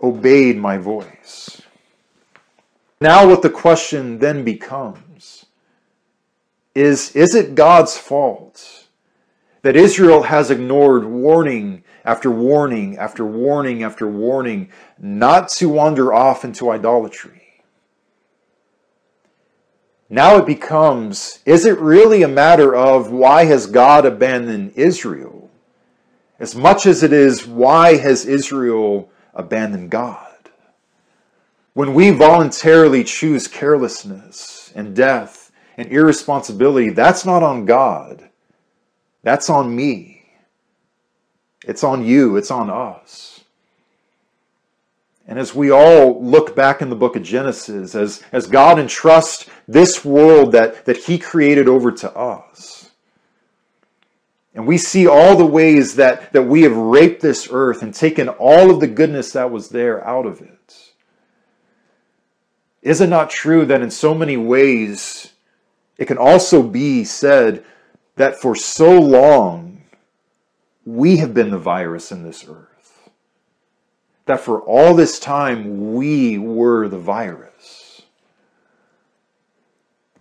obeyed 0.02 0.58
my 0.58 0.78
voice. 0.78 1.62
Now, 3.02 3.28
what 3.28 3.42
the 3.42 3.50
question 3.50 4.20
then 4.20 4.44
becomes 4.44 5.46
is 6.76 7.16
Is 7.16 7.36
it 7.36 7.56
God's 7.56 7.98
fault 7.98 8.88
that 9.62 9.76
Israel 9.76 10.24
has 10.24 10.52
ignored 10.52 11.06
warning 11.06 11.84
after 12.06 12.32
warning 12.32 12.98
after 12.98 13.26
warning 13.26 13.84
after 13.84 14.08
warning 14.08 14.70
not 14.98 15.50
to 15.50 15.70
wander 15.70 16.14
off 16.14 16.44
into 16.44 16.70
idolatry? 16.70 17.40
Now 20.10 20.38
it 20.38 20.48
becomes 20.48 21.40
is 21.46 21.66
it 21.66 21.78
really 21.80 22.24
a 22.24 22.28
matter 22.28 22.76
of 22.76 23.12
why 23.12 23.46
has 23.46 23.68
God 23.68 24.06
abandoned 24.06 24.74
Israel? 24.76 25.50
As 26.40 26.56
much 26.56 26.86
as 26.86 27.04
it 27.04 27.14
is 27.14 27.46
why 27.46 27.98
has 27.98 28.26
Israel 28.26 29.10
abandoned 29.40 29.90
God? 29.90 30.26
When 31.74 31.94
we 31.94 32.12
voluntarily 32.12 33.04
choose 33.04 33.48
carelessness 33.48 34.72
and 34.76 34.96
death 34.96 35.52
and 35.78 35.92
irresponsibility, 35.92 36.90
that's 36.90 37.26
not 37.26 37.42
on 37.42 37.66
God. 37.66 38.30
That's 39.24 39.50
on 39.50 39.76
me. 39.76 40.24
It's 41.66 41.84
on 41.84 42.06
you. 42.06 42.38
It's 42.38 42.52
on 42.52 42.70
us. 42.70 43.42
And 45.28 45.38
as 45.38 45.54
we 45.54 45.70
all 45.70 46.24
look 46.24 46.56
back 46.56 46.82
in 46.82 46.90
the 46.90 46.96
book 46.96 47.16
of 47.16 47.22
Genesis, 47.22 47.94
as, 47.94 48.24
as 48.32 48.48
God 48.48 48.80
entrusts 48.80 49.48
this 49.68 50.04
world 50.04 50.54
that, 50.54 50.86
that 50.86 50.98
He 50.98 51.20
created 51.20 51.68
over 51.68 51.92
to 51.92 52.12
us, 52.18 52.79
and 54.54 54.66
we 54.68 54.78
see 54.78 55.08
all 55.08 55.36
the 55.36 55.46
ways 55.46 55.96
that, 55.96 56.34
that 56.34 56.44
we 56.44 56.64
have 56.64 56.76
raped 56.76 57.22
this 57.22 57.48
earth 57.52 57.82
and 57.82 57.94
taken 57.94 58.30
all 58.30 58.72
of 58.72 58.80
the 58.80 58.88
goodness 58.88 59.32
that 59.34 59.52
was 59.52 59.70
there 59.70 60.06
out 60.08 60.26
of 60.26 60.42
it. 60.42 60.92
Is 62.82 63.02
it 63.02 63.08
not 63.08 63.30
true 63.30 63.66
that 63.66 63.82
in 63.82 63.92
so 63.92 64.14
many 64.14 64.38
ways 64.38 65.34
it 65.98 66.06
can 66.06 66.18
also 66.18 66.64
be 66.64 67.04
said 67.04 67.64
that 68.16 68.40
for 68.40 68.56
so 68.56 69.00
long 69.00 69.84
we 70.86 71.18
have 71.18 71.34
been 71.34 71.52
the 71.52 71.58
virus 71.58 72.12
in 72.12 72.24
this 72.24 72.46
earth? 72.48 72.70
that 74.30 74.40
for 74.40 74.62
all 74.62 74.94
this 74.94 75.18
time 75.18 75.96
we 75.96 76.38
were 76.38 76.88
the 76.88 77.00
virus. 77.00 78.04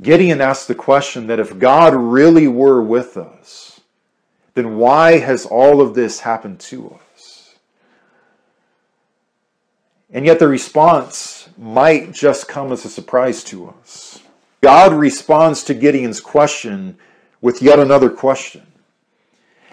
Gideon 0.01 0.41
asked 0.41 0.67
the 0.67 0.75
question 0.75 1.27
that 1.27 1.39
if 1.39 1.59
God 1.59 1.95
really 1.95 2.49
were 2.49 2.81
with 2.81 3.19
us, 3.19 3.78
then 4.59 4.77
why 4.77 5.19
has 5.19 5.47
all 5.47 5.81
of 5.81 5.95
this 5.95 6.19
happened 6.19 6.59
to 6.59 6.91
us? 6.91 7.55
And 10.11 10.27
yet 10.27 10.41
the 10.41 10.49
response 10.49 11.49
might 11.57 12.13
just 12.13 12.49
come 12.49 12.73
as 12.73 12.85
a 12.85 12.89
surprise 12.89 13.45
to 13.45 13.69
us. 13.69 14.21
God 14.61 14.93
responds 14.93 15.63
to 15.65 15.75
Gideon's 15.75 16.21
question 16.21 16.99
with 17.41 17.63
yet 17.63 17.79
another 17.79 18.11
question. 18.11 18.67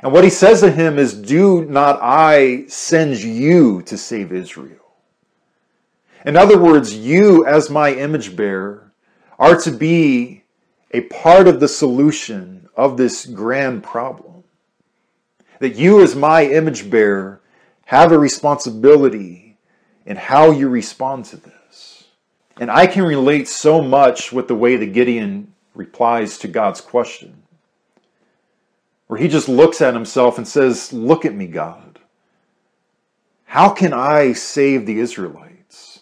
And 0.04 0.12
what 0.14 0.24
he 0.24 0.30
says 0.30 0.62
to 0.62 0.70
him 0.70 1.00
is, 1.00 1.16
Do 1.16 1.66
not 1.66 1.98
I 2.00 2.68
send 2.68 3.18
you 3.18 3.82
to 3.84 3.98
save 3.98 4.32
Israel? 4.32 4.94
In 6.26 6.38
other 6.38 6.60
words, 6.60 6.96
you, 6.96 7.44
as 7.48 7.72
my 7.72 7.92
image 7.92 8.36
bearer, 8.36 8.92
are 9.40 9.56
to 9.62 9.72
be 9.72 10.44
a 10.92 11.02
part 11.02 11.48
of 11.48 11.60
the 11.60 11.68
solution 11.68 12.70
of 12.76 12.98
this 12.98 13.26
grand 13.26 13.84
problem. 13.84 14.35
That 15.60 15.76
you, 15.76 16.02
as 16.02 16.16
my 16.16 16.46
image 16.46 16.90
bearer, 16.90 17.42
have 17.86 18.12
a 18.12 18.20
responsibility 18.20 19.58
in 20.06 20.18
how 20.18 20.52
you 20.52 20.70
respond 20.70 21.26
to 21.26 21.38
this. 21.38 22.06
And 22.60 22.72
I 22.72 22.88
can 22.88 23.04
relate 23.04 23.48
so 23.48 23.82
much 23.82 24.32
with 24.32 24.48
the 24.48 24.56
way 24.56 24.76
that 24.78 24.94
Gideon 24.94 25.54
replies 25.74 26.38
to 26.40 26.48
God's 26.48 26.82
question 26.82 27.44
where 29.08 29.20
he 29.20 29.28
just 29.28 29.48
looks 29.48 29.82
at 29.82 29.94
himself 29.94 30.38
and 30.38 30.48
says, 30.48 30.92
Look 30.92 31.26
at 31.26 31.36
me, 31.36 31.48
God. 31.48 32.00
How 33.46 33.70
can 33.70 33.94
I 33.94 34.34
save 34.34 34.86
the 34.86 35.00
Israelites? 35.00 36.02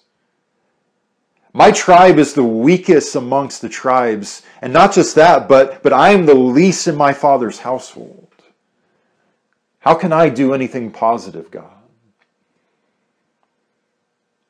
My 1.52 1.70
tribe 1.70 2.18
is 2.18 2.34
the 2.34 2.44
weakest 2.44 3.16
amongst 3.16 3.62
the 3.62 3.70
tribes. 3.70 4.42
And 4.62 4.74
not 4.74 4.94
just 4.94 5.16
that, 5.16 5.48
but, 5.48 5.84
but 5.84 5.94
I 5.94 6.10
am 6.10 6.26
the 6.26 6.34
least 6.34 6.88
in 6.88 6.96
my 6.96 7.14
father's 7.14 7.60
household. 7.60 8.23
How 9.84 9.96
can 9.96 10.14
I 10.14 10.30
do 10.30 10.54
anything 10.54 10.92
positive, 10.92 11.52
God? 11.52 11.70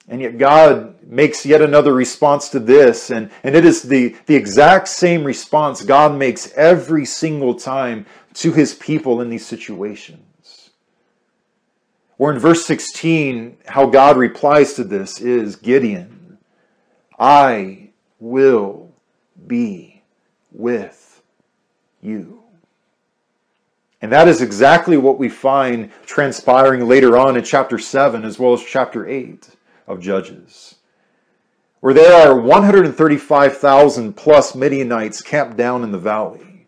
And 0.07 0.21
yet 0.21 0.37
God 0.37 1.01
makes 1.01 1.43
yet 1.43 1.59
another 1.59 1.91
response 1.91 2.49
to 2.49 2.59
this, 2.59 3.09
and, 3.09 3.31
and 3.41 3.55
it 3.55 3.65
is 3.65 3.81
the, 3.81 4.15
the 4.27 4.35
exact 4.35 4.89
same 4.89 5.23
response 5.23 5.81
God 5.81 6.15
makes 6.15 6.51
every 6.53 7.03
single 7.03 7.55
time 7.55 8.05
to 8.35 8.51
his 8.51 8.75
people 8.75 9.21
in 9.21 9.31
these 9.31 9.45
situations. 9.45 10.69
Or 12.19 12.31
in 12.31 12.37
verse 12.37 12.63
16, 12.67 13.57
how 13.65 13.87
God 13.87 14.17
replies 14.17 14.73
to 14.73 14.83
this 14.83 15.19
is 15.19 15.55
Gideon, 15.55 16.37
I 17.17 17.89
will 18.19 18.91
be 19.47 20.03
with 20.51 21.23
you. 22.01 22.42
And 24.03 24.11
that 24.11 24.27
is 24.27 24.41
exactly 24.41 24.97
what 24.97 25.17
we 25.17 25.29
find 25.29 25.89
transpiring 26.05 26.89
later 26.89 27.17
on 27.17 27.37
in 27.37 27.43
chapter 27.45 27.79
7 27.79 28.25
as 28.25 28.37
well 28.37 28.51
as 28.51 28.61
chapter 28.61 29.07
8 29.07 29.47
of 29.87 30.01
Judges, 30.01 30.75
where 31.79 31.93
there 31.93 32.13
are 32.13 32.37
135,000 32.37 34.11
plus 34.11 34.55
Midianites 34.55 35.21
camped 35.21 35.55
down 35.55 35.85
in 35.85 35.93
the 35.93 35.97
valley. 35.97 36.67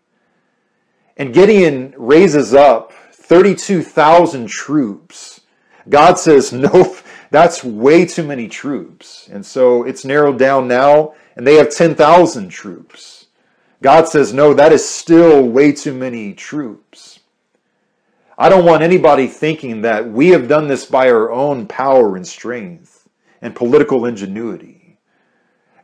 And 1.18 1.34
Gideon 1.34 1.92
raises 1.98 2.54
up 2.54 2.94
32,000 3.12 4.46
troops. 4.46 5.42
God 5.90 6.18
says, 6.18 6.52
nope, 6.54 6.96
that's 7.30 7.62
way 7.62 8.06
too 8.06 8.24
many 8.24 8.48
troops. 8.48 9.28
And 9.30 9.44
so 9.44 9.82
it's 9.82 10.06
narrowed 10.06 10.38
down 10.38 10.68
now, 10.68 11.12
and 11.36 11.46
they 11.46 11.56
have 11.56 11.68
10,000 11.68 12.48
troops. 12.48 13.26
God 13.82 14.08
says, 14.08 14.32
no, 14.32 14.54
that 14.54 14.72
is 14.72 14.88
still 14.88 15.46
way 15.46 15.72
too 15.72 15.92
many 15.92 16.32
troops. 16.32 17.15
I 18.38 18.48
don't 18.48 18.66
want 18.66 18.82
anybody 18.82 19.28
thinking 19.28 19.82
that 19.82 20.10
we 20.10 20.28
have 20.28 20.48
done 20.48 20.68
this 20.68 20.84
by 20.84 21.10
our 21.10 21.30
own 21.30 21.66
power 21.66 22.16
and 22.16 22.26
strength 22.26 23.08
and 23.40 23.54
political 23.54 24.04
ingenuity. 24.04 24.98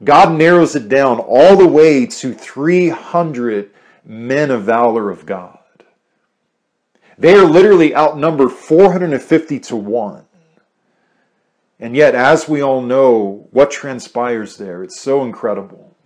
God 0.04 0.36
narrows 0.36 0.76
it 0.76 0.88
down 0.88 1.18
all 1.18 1.56
the 1.56 1.66
way 1.66 2.06
to 2.06 2.34
300 2.34 3.70
men 4.04 4.50
of 4.50 4.64
valor 4.64 5.10
of 5.10 5.24
God. 5.24 5.58
They 7.16 7.34
are 7.34 7.44
literally 7.44 7.94
outnumbered 7.94 8.50
450 8.50 9.60
to 9.60 9.76
1. 9.76 10.24
And 11.78 11.96
yet, 11.96 12.14
as 12.14 12.48
we 12.48 12.62
all 12.62 12.82
know, 12.82 13.48
what 13.50 13.70
transpires 13.70 14.56
there, 14.56 14.82
it's 14.82 15.00
so 15.00 15.24
incredible. 15.24 15.96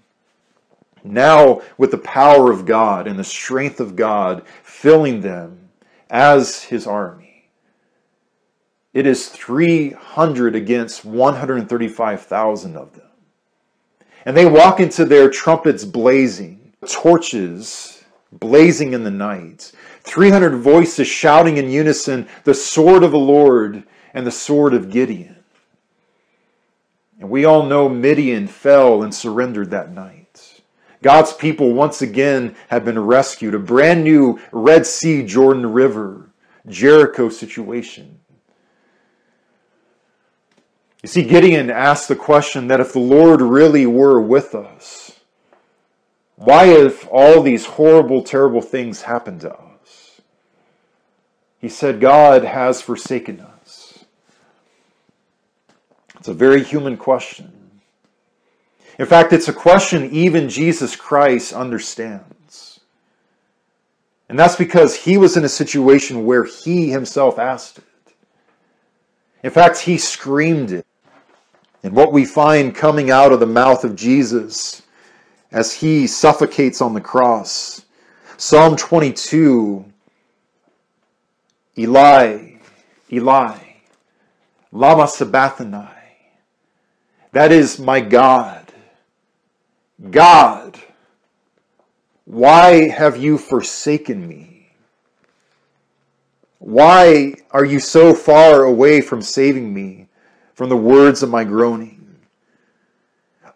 Now, 1.02 1.62
with 1.78 1.90
the 1.90 1.98
power 1.98 2.50
of 2.50 2.66
God 2.66 3.06
and 3.06 3.18
the 3.18 3.24
strength 3.24 3.80
of 3.80 3.96
God 3.96 4.42
filling 4.62 5.20
them 5.20 5.65
as 6.10 6.62
his 6.64 6.86
army, 6.86 7.48
it 8.94 9.06
is 9.06 9.28
300 9.28 10.54
against 10.54 11.04
135,000 11.04 12.76
of 12.76 12.94
them. 12.94 13.02
And 14.24 14.36
they 14.36 14.46
walk 14.46 14.80
into 14.80 15.04
their 15.04 15.28
trumpets 15.28 15.84
blazing, 15.84 16.72
torches 16.88 18.04
blazing 18.32 18.92
in 18.92 19.04
the 19.04 19.10
night, 19.10 19.72
300 20.00 20.56
voices 20.56 21.06
shouting 21.06 21.58
in 21.58 21.70
unison, 21.70 22.26
the 22.44 22.54
sword 22.54 23.02
of 23.02 23.10
the 23.10 23.18
Lord 23.18 23.84
and 24.14 24.26
the 24.26 24.32
sword 24.32 24.72
of 24.72 24.90
Gideon. 24.90 25.36
And 27.20 27.30
we 27.30 27.44
all 27.44 27.64
know 27.64 27.88
Midian 27.88 28.46
fell 28.46 29.02
and 29.02 29.14
surrendered 29.14 29.70
that 29.70 29.92
night. 29.92 30.15
God's 31.06 31.32
people 31.32 31.72
once 31.72 32.02
again 32.02 32.56
have 32.66 32.84
been 32.84 32.98
rescued. 32.98 33.54
A 33.54 33.60
brand 33.60 34.02
new 34.02 34.40
Red 34.50 34.84
Sea, 34.84 35.22
Jordan 35.22 35.72
River, 35.72 36.32
Jericho 36.66 37.28
situation. 37.28 38.18
You 41.04 41.08
see, 41.08 41.22
Gideon 41.22 41.70
asked 41.70 42.08
the 42.08 42.16
question 42.16 42.66
that 42.66 42.80
if 42.80 42.92
the 42.92 42.98
Lord 42.98 43.40
really 43.40 43.86
were 43.86 44.20
with 44.20 44.52
us, 44.52 45.20
why 46.34 46.64
have 46.64 47.06
all 47.06 47.40
these 47.40 47.66
horrible, 47.66 48.24
terrible 48.24 48.60
things 48.60 49.02
happened 49.02 49.42
to 49.42 49.54
us? 49.54 50.20
He 51.60 51.68
said, 51.68 52.00
God 52.00 52.42
has 52.42 52.82
forsaken 52.82 53.38
us. 53.38 54.04
It's 56.18 56.26
a 56.26 56.34
very 56.34 56.64
human 56.64 56.96
question. 56.96 57.65
In 58.98 59.06
fact, 59.06 59.32
it's 59.32 59.48
a 59.48 59.52
question 59.52 60.10
even 60.10 60.48
Jesus 60.48 60.96
Christ 60.96 61.52
understands. 61.52 62.80
And 64.28 64.38
that's 64.38 64.56
because 64.56 64.96
he 64.96 65.18
was 65.18 65.36
in 65.36 65.44
a 65.44 65.48
situation 65.48 66.24
where 66.24 66.44
he 66.44 66.90
himself 66.90 67.38
asked 67.38 67.78
it. 67.78 67.84
In 69.42 69.50
fact, 69.50 69.78
he 69.78 69.98
screamed 69.98 70.72
it. 70.72 70.86
And 71.82 71.94
what 71.94 72.12
we 72.12 72.24
find 72.24 72.74
coming 72.74 73.10
out 73.10 73.32
of 73.32 73.38
the 73.38 73.46
mouth 73.46 73.84
of 73.84 73.94
Jesus 73.94 74.82
as 75.52 75.72
he 75.72 76.06
suffocates 76.06 76.80
on 76.80 76.94
the 76.94 77.00
cross. 77.00 77.84
Psalm 78.36 78.76
22 78.76 79.84
Eli, 81.78 82.56
Eli, 83.12 83.58
Lama 84.72 85.06
Sabachthani. 85.06 85.88
That 87.32 87.52
is 87.52 87.78
my 87.78 88.00
God. 88.00 88.65
God, 90.10 90.78
why 92.24 92.88
have 92.88 93.16
you 93.16 93.38
forsaken 93.38 94.26
me? 94.28 94.68
Why 96.58 97.34
are 97.50 97.64
you 97.64 97.80
so 97.80 98.12
far 98.12 98.64
away 98.64 99.00
from 99.00 99.22
saving 99.22 99.72
me 99.72 100.08
from 100.54 100.68
the 100.68 100.76
words 100.76 101.22
of 101.22 101.30
my 101.30 101.44
groaning? 101.44 102.18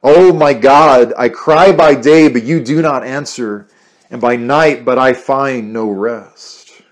Oh 0.02 0.32
my 0.32 0.54
God, 0.54 1.12
I 1.18 1.29
cry 1.29 1.72
by 1.72 1.94
day, 1.94 2.29
but 2.29 2.42
you 2.42 2.62
do 2.62 2.81
not 2.81 3.05
answer, 3.05 3.68
and 4.11 4.20
by 4.20 4.37
night, 4.37 4.85
but 4.85 4.98
I 4.98 5.12
find 5.12 5.72
no 5.72 5.90
rest. 5.90 6.83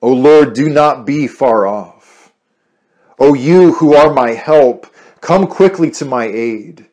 O 0.00 0.12
Lord, 0.12 0.52
do 0.52 0.68
not 0.68 1.04
be 1.04 1.26
far 1.26 1.66
off. 1.66 2.32
O 3.18 3.34
you 3.34 3.72
who 3.72 3.94
are 3.94 4.12
my 4.12 4.30
help, 4.30 4.86
come 5.20 5.46
quickly 5.46 5.90
to 5.92 6.04
my 6.04 6.26
aid. 6.26 6.86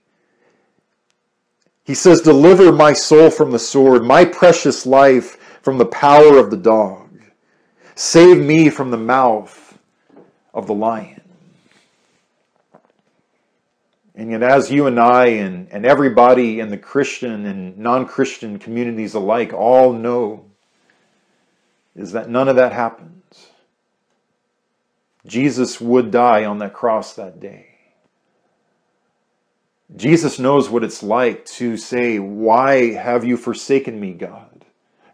He 1.88 1.95
says, 1.95 2.19
Deliver 2.19 2.73
my 2.73 2.91
soul 2.91 3.30
from 3.30 3.52
the 3.52 3.60
sword, 3.60 4.04
my 4.04 4.26
precious 4.26 4.86
life 4.86 5.38
from 5.62 5.78
the 5.78 5.86
power 5.86 6.38
of 6.38 6.52
the 6.52 6.58
dog. 6.58 7.10
Save 7.95 8.43
me 8.43 8.69
from 8.69 8.91
the 8.91 8.97
mouth 8.97 9.80
of 10.54 10.67
the 10.67 10.73
lion. 10.73 11.21
And 14.15 14.32
yet, 14.32 14.43
as 14.43 14.69
you 14.69 14.88
and 14.88 15.00
I 15.00 15.28
and, 15.28 15.69
and 15.71 15.86
everybody 15.86 16.60
in 16.60 16.69
the 16.69 16.78
Christian 16.78 17.45
and 17.45 17.78
non 17.78 18.06
Christian 18.06 18.60
communities 18.60 19.13
alike 19.13 19.54
all 19.54 19.93
know, 19.93 20.43
is 21.95 22.12
that 22.12 22.30
none 22.30 22.50
of 22.50 22.58
that 22.58 22.73
happens. 22.73 23.47
Jesus 25.26 25.80
would 25.80 26.12
die 26.12 26.43
on 26.43 26.58
that 26.58 26.73
cross 26.73 27.13
that 27.13 27.39
day. 27.39 27.67
Jesus 29.95 30.38
knows 30.38 30.69
what 30.69 30.84
it's 30.84 31.02
like 31.02 31.45
to 31.45 31.78
say, 31.78 32.19
Why 32.19 32.93
have 32.93 33.23
you 33.23 33.38
forsaken 33.38 34.00
me, 34.00 34.13
God? 34.13 34.65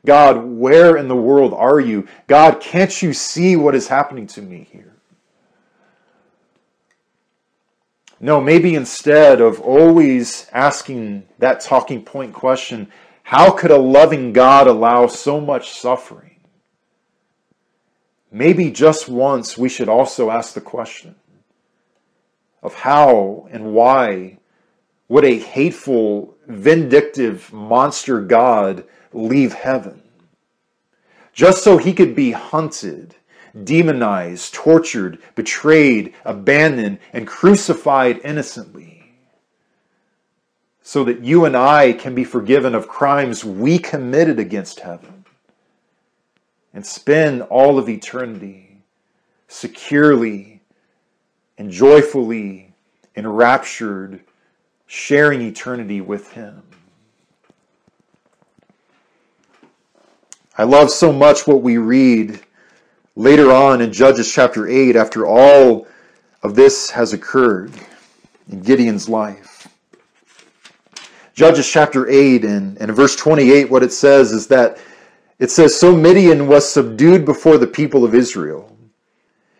God, 0.05 0.43
where 0.43 0.97
in 0.97 1.07
the 1.07 1.15
world 1.15 1.53
are 1.53 1.79
you? 1.79 2.07
God, 2.27 2.59
can't 2.59 3.01
you 3.01 3.13
see 3.13 3.55
what 3.55 3.75
is 3.75 3.87
happening 3.87 4.27
to 4.27 4.41
me 4.41 4.67
here? 4.71 4.93
No, 8.19 8.41
maybe 8.41 8.75
instead 8.75 9.41
of 9.41 9.59
always 9.61 10.47
asking 10.51 11.27
that 11.39 11.61
talking 11.61 12.03
point 12.03 12.33
question, 12.33 12.91
how 13.23 13.51
could 13.51 13.71
a 13.71 13.77
loving 13.77 14.33
God 14.33 14.67
allow 14.67 15.07
so 15.07 15.39
much 15.39 15.71
suffering? 15.71 16.39
Maybe 18.31 18.71
just 18.71 19.07
once 19.07 19.57
we 19.57 19.69
should 19.69 19.89
also 19.89 20.29
ask 20.29 20.53
the 20.53 20.61
question 20.61 21.15
of 22.61 22.73
how 22.73 23.47
and 23.51 23.73
why 23.73 24.39
would 25.13 25.25
a 25.25 25.37
hateful, 25.37 26.35
vindictive 26.47 27.53
monster 27.53 28.19
God 28.19 28.83
leave 29.11 29.53
heaven? 29.53 30.01
Just 31.33 31.63
so 31.63 31.77
he 31.77 31.93
could 31.93 32.15
be 32.15 32.31
hunted, 32.31 33.13
demonized, 33.63 34.55
tortured, 34.55 35.19
betrayed, 35.35 36.15
abandoned, 36.25 36.97
and 37.13 37.27
crucified 37.27 38.21
innocently. 38.23 39.13
So 40.81 41.03
that 41.03 41.23
you 41.23 41.45
and 41.45 41.55
I 41.55 41.93
can 41.93 42.15
be 42.15 42.23
forgiven 42.23 42.73
of 42.73 42.87
crimes 42.87 43.45
we 43.45 43.77
committed 43.77 44.39
against 44.39 44.79
heaven 44.79 45.25
and 46.73 46.83
spend 46.83 47.43
all 47.43 47.77
of 47.77 47.87
eternity 47.87 48.79
securely 49.47 50.61
and 51.59 51.69
joyfully 51.69 52.73
enraptured 53.15 54.19
sharing 54.87 55.41
eternity 55.41 56.01
with 56.01 56.31
Him. 56.31 56.63
I 60.57 60.63
love 60.63 60.91
so 60.91 61.11
much 61.11 61.47
what 61.47 61.63
we 61.63 61.77
read 61.77 62.39
later 63.15 63.51
on 63.51 63.81
in 63.81 63.91
Judges 63.91 64.31
chapter 64.31 64.67
8 64.67 64.95
after 64.95 65.25
all 65.25 65.87
of 66.43 66.55
this 66.55 66.91
has 66.91 67.13
occurred 67.13 67.71
in 68.49 68.61
Gideon's 68.61 69.09
life. 69.09 69.67
Judges 71.33 71.67
chapter 71.67 72.07
8 72.07 72.45
and, 72.45 72.77
and 72.77 72.95
verse 72.95 73.15
28, 73.15 73.71
what 73.71 73.81
it 73.81 73.91
says 73.91 74.31
is 74.31 74.47
that 74.47 74.77
it 75.39 75.49
says, 75.49 75.77
So 75.77 75.95
Midian 75.95 76.47
was 76.47 76.71
subdued 76.71 77.25
before 77.25 77.57
the 77.57 77.67
people 77.67 78.05
of 78.05 78.13
Israel, 78.13 78.77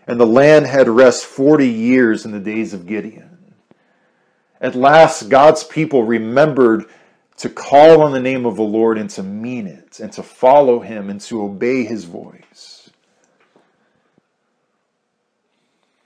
and 0.05 0.19
the 0.19 0.27
land 0.27 0.67
had 0.67 0.87
rest 0.87 1.25
40 1.25 1.67
years 1.67 2.25
in 2.25 2.31
the 2.31 2.39
days 2.39 2.73
of 2.73 2.85
Gideon. 2.85 3.32
At 4.63 4.75
last, 4.75 5.27
God's 5.27 5.65
people 5.65 6.03
remembered 6.03 6.85
to 7.35 7.49
call 7.49 8.01
on 8.01 8.13
the 8.13 8.21
name 8.21 8.45
of 8.45 8.55
the 8.55 8.63
Lord 8.63 8.97
and 8.97 9.09
to 9.09 9.21
mean 9.21 9.67
it, 9.67 9.99
and 9.99 10.09
to 10.13 10.23
follow 10.23 10.79
him 10.79 11.09
and 11.09 11.19
to 11.21 11.43
obey 11.43 11.83
his 11.83 12.05
voice. 12.05 12.89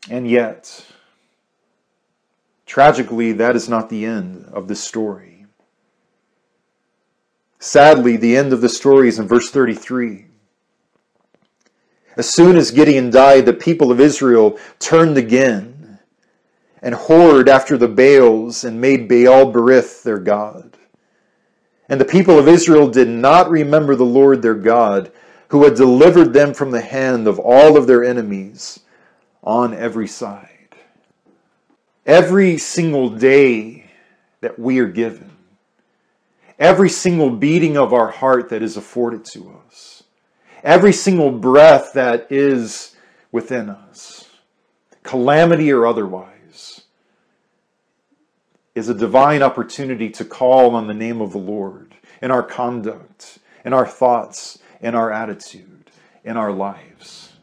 And 0.09 0.27
yet, 0.27 0.87
tragically, 2.65 3.33
that 3.33 3.55
is 3.55 3.69
not 3.69 3.89
the 3.89 4.05
end 4.05 4.49
of 4.51 4.67
this 4.67 4.83
story. 4.83 5.45
Sadly, 7.59 8.17
the 8.17 8.35
end 8.35 8.53
of 8.53 8.61
the 8.61 8.69
story 8.69 9.07
is 9.07 9.19
in 9.19 9.27
verse 9.27 9.51
33. 9.51 10.25
As 12.15 12.27
soon 12.27 12.55
as 12.55 12.71
Gideon 12.71 13.11
died, 13.11 13.45
the 13.45 13.53
people 13.53 13.91
of 13.91 13.99
Israel 13.99 14.57
turned 14.79 15.17
again 15.17 15.76
and 16.81 16.95
whored 16.95 17.47
after 17.47 17.77
the 17.77 17.87
Baals 17.87 18.63
and 18.63 18.79
made 18.79 19.07
Baal 19.07 19.51
Berith 19.51 20.03
their 20.03 20.19
God. 20.19 20.77
And 21.89 21.99
the 21.99 22.05
people 22.05 22.37
of 22.37 22.47
Israel 22.47 22.89
did 22.89 23.07
not 23.07 23.49
remember 23.49 23.95
the 23.95 24.05
Lord 24.05 24.41
their 24.41 24.55
God, 24.55 25.11
who 25.49 25.63
had 25.63 25.75
delivered 25.75 26.33
them 26.33 26.53
from 26.53 26.71
the 26.71 26.81
hand 26.81 27.27
of 27.27 27.39
all 27.39 27.77
of 27.77 27.87
their 27.87 28.03
enemies 28.03 28.81
on 29.43 29.73
every 29.73 30.07
side. 30.07 30.75
Every 32.05 32.57
single 32.57 33.09
day 33.09 33.89
that 34.41 34.59
we 34.59 34.79
are 34.79 34.87
given, 34.87 35.31
every 36.59 36.89
single 36.89 37.29
beating 37.29 37.77
of 37.77 37.93
our 37.93 38.11
heart 38.11 38.49
that 38.49 38.61
is 38.61 38.77
afforded 38.77 39.25
to 39.25 39.59
us, 39.65 40.03
every 40.63 40.93
single 40.93 41.31
breath 41.31 41.93
that 41.93 42.27
is 42.29 42.95
within 43.31 43.69
us, 43.69 44.29
calamity 45.03 45.71
or 45.71 45.87
otherwise, 45.87 46.36
is 48.77 48.89
a 48.89 48.93
divine 48.93 49.41
opportunity 49.41 50.07
to 50.07 50.23
call 50.23 50.75
on 50.75 50.85
the 50.85 50.93
name 50.93 51.19
of 51.19 51.31
the 51.31 51.37
Lord 51.39 51.95
in 52.21 52.29
our 52.29 52.43
conduct, 52.43 53.39
in 53.65 53.73
our 53.73 53.87
thoughts, 53.87 54.59
in 54.81 54.93
our 54.93 55.11
attitude, 55.11 55.89
in 56.23 56.37
our 56.37 56.51
lives. 56.51 57.33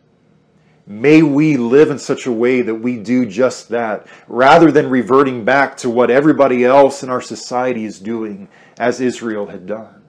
May 0.87 1.23
we 1.23 1.57
live 1.57 1.91
in 1.91 1.99
such 1.99 2.27
a 2.27 2.33
way 2.33 2.63
that 2.63 2.77
we 2.77 2.99
do 2.99 3.27
just 3.27 3.71
that, 3.71 4.07
rather 4.29 4.71
than 4.71 4.89
reverting 4.89 5.45
back 5.45 5.77
to 5.79 5.91
what 5.91 6.09
everybody 6.09 6.65
else 6.65 7.03
in 7.03 7.11
our 7.11 7.23
society 7.23 7.85
is 7.85 7.99
doing, 7.99 8.49
as 8.79 9.01
Israel 9.01 9.47
had 9.47 9.67
done. 9.67 10.05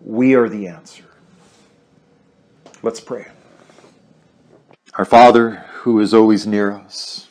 We 0.00 0.34
are 0.34 0.48
the 0.48 0.68
answer. 0.68 1.04
Let's 2.84 3.00
pray. 3.00 3.26
Our 4.94 5.04
Father, 5.04 5.64
who 5.80 5.98
is 5.98 6.14
always 6.14 6.46
near 6.46 6.70
us, 6.72 7.27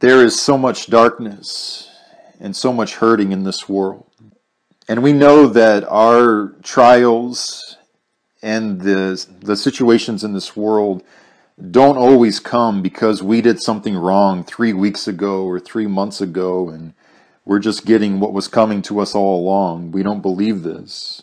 there 0.00 0.24
is 0.24 0.40
so 0.40 0.58
much 0.58 0.88
darkness 0.88 1.90
and 2.38 2.54
so 2.54 2.72
much 2.72 2.96
hurting 2.96 3.32
in 3.32 3.44
this 3.44 3.68
world. 3.68 4.06
And 4.88 5.02
we 5.02 5.12
know 5.12 5.46
that 5.48 5.84
our 5.84 6.54
trials 6.62 7.76
and 8.42 8.80
the, 8.80 9.26
the 9.40 9.56
situations 9.56 10.22
in 10.22 10.32
this 10.32 10.54
world 10.54 11.02
don't 11.70 11.96
always 11.96 12.38
come 12.38 12.82
because 12.82 13.22
we 13.22 13.40
did 13.40 13.60
something 13.60 13.96
wrong 13.96 14.44
three 14.44 14.72
weeks 14.72 15.08
ago 15.08 15.44
or 15.44 15.58
three 15.58 15.86
months 15.86 16.20
ago 16.20 16.68
and 16.68 16.92
we're 17.46 17.58
just 17.58 17.86
getting 17.86 18.20
what 18.20 18.32
was 18.32 18.48
coming 18.48 18.82
to 18.82 19.00
us 19.00 19.14
all 19.14 19.40
along. 19.40 19.92
We 19.92 20.02
don't 20.02 20.20
believe 20.20 20.62
this. 20.62 21.22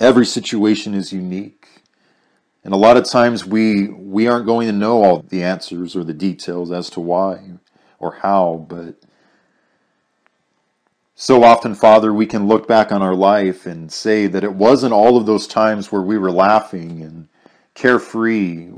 Every 0.00 0.26
situation 0.26 0.94
is 0.94 1.12
unique. 1.12 1.73
And 2.64 2.72
a 2.72 2.78
lot 2.78 2.96
of 2.96 3.04
times 3.04 3.44
we 3.44 3.88
we 3.88 4.26
aren't 4.26 4.46
going 4.46 4.66
to 4.66 4.72
know 4.72 5.04
all 5.04 5.22
the 5.28 5.42
answers 5.42 5.94
or 5.94 6.02
the 6.02 6.14
details 6.14 6.72
as 6.72 6.90
to 6.90 7.00
why 7.00 7.52
or 7.98 8.16
how, 8.16 8.66
but 8.68 8.96
so 11.16 11.44
often, 11.44 11.76
Father, 11.76 12.12
we 12.12 12.26
can 12.26 12.48
look 12.48 12.66
back 12.66 12.90
on 12.90 13.00
our 13.00 13.14
life 13.14 13.66
and 13.66 13.92
say 13.92 14.26
that 14.26 14.42
it 14.42 14.54
wasn't 14.54 14.92
all 14.92 15.16
of 15.16 15.26
those 15.26 15.46
times 15.46 15.92
where 15.92 16.02
we 16.02 16.18
were 16.18 16.32
laughing 16.32 17.02
and 17.02 17.28
carefree. 17.74 18.72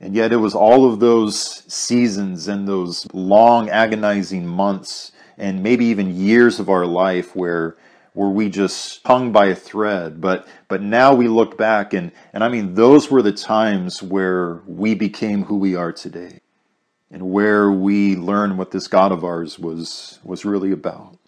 And 0.00 0.16
yet, 0.16 0.32
it 0.32 0.38
was 0.38 0.54
all 0.54 0.90
of 0.90 0.98
those 0.98 1.62
seasons 1.72 2.48
and 2.48 2.66
those 2.66 3.06
long, 3.14 3.70
agonizing 3.70 4.48
months 4.48 5.12
and 5.38 5.62
maybe 5.62 5.84
even 5.86 6.16
years 6.16 6.58
of 6.58 6.68
our 6.68 6.86
life 6.86 7.36
where 7.36 7.76
where 8.14 8.28
we 8.28 8.48
just 8.48 9.06
hung 9.06 9.32
by 9.32 9.46
a 9.46 9.54
thread. 9.54 10.20
But 10.20 10.46
but 10.68 10.82
now 10.82 11.14
we 11.14 11.28
look 11.28 11.56
back 11.56 11.92
and 11.92 12.12
and 12.32 12.44
I 12.44 12.48
mean 12.48 12.74
those 12.74 13.10
were 13.10 13.22
the 13.22 13.32
times 13.32 14.02
where 14.02 14.62
we 14.66 14.94
became 14.94 15.44
who 15.44 15.56
we 15.56 15.74
are 15.74 15.92
today 15.92 16.40
and 17.10 17.30
where 17.30 17.70
we 17.70 18.16
learn 18.16 18.56
what 18.56 18.70
this 18.70 18.88
God 18.88 19.12
of 19.12 19.24
ours 19.24 19.58
was 19.58 20.18
was 20.22 20.44
really 20.44 20.72
about. 20.72 21.18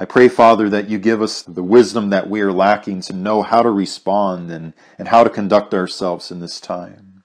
I 0.00 0.04
pray, 0.04 0.28
Father, 0.28 0.68
that 0.70 0.88
you 0.88 0.98
give 0.98 1.20
us 1.20 1.42
the 1.42 1.62
wisdom 1.62 2.10
that 2.10 2.30
we 2.30 2.40
are 2.40 2.52
lacking 2.52 3.00
to 3.02 3.12
know 3.12 3.42
how 3.42 3.62
to 3.62 3.70
respond 3.70 4.48
and, 4.48 4.72
and 4.96 5.08
how 5.08 5.24
to 5.24 5.30
conduct 5.30 5.74
ourselves 5.74 6.30
in 6.30 6.38
this 6.38 6.60
time 6.60 7.24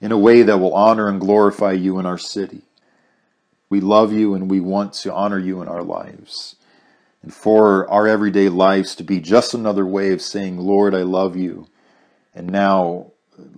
in 0.00 0.12
a 0.12 0.18
way 0.18 0.42
that 0.42 0.58
will 0.58 0.74
honor 0.74 1.08
and 1.08 1.20
glorify 1.20 1.72
you 1.72 1.98
in 1.98 2.06
our 2.06 2.16
city. 2.16 2.62
We 3.68 3.80
love 3.80 4.12
you 4.12 4.34
and 4.34 4.50
we 4.50 4.60
want 4.60 4.94
to 4.94 5.12
honor 5.12 5.38
you 5.38 5.60
in 5.60 5.68
our 5.68 5.82
lives. 5.82 6.56
And 7.26 7.34
for 7.34 7.90
our 7.90 8.06
everyday 8.06 8.48
lives 8.48 8.94
to 8.94 9.02
be 9.02 9.18
just 9.18 9.52
another 9.52 9.84
way 9.84 10.12
of 10.12 10.22
saying, 10.22 10.58
Lord, 10.58 10.94
I 10.94 11.02
love 11.02 11.34
you. 11.36 11.66
And 12.32 12.48
now 12.52 13.10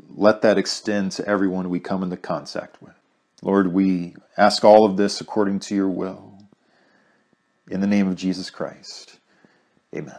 let 0.08 0.40
that 0.40 0.56
extend 0.56 1.12
to 1.12 1.28
everyone 1.28 1.68
we 1.68 1.78
come 1.78 2.02
into 2.02 2.16
contact 2.16 2.80
with. 2.80 2.94
Lord, 3.42 3.74
we 3.74 4.16
ask 4.38 4.64
all 4.64 4.86
of 4.86 4.96
this 4.96 5.20
according 5.20 5.60
to 5.60 5.74
your 5.74 5.90
will. 5.90 6.38
In 7.70 7.82
the 7.82 7.86
name 7.86 8.08
of 8.08 8.16
Jesus 8.16 8.48
Christ. 8.48 9.18
Amen. 9.94 10.16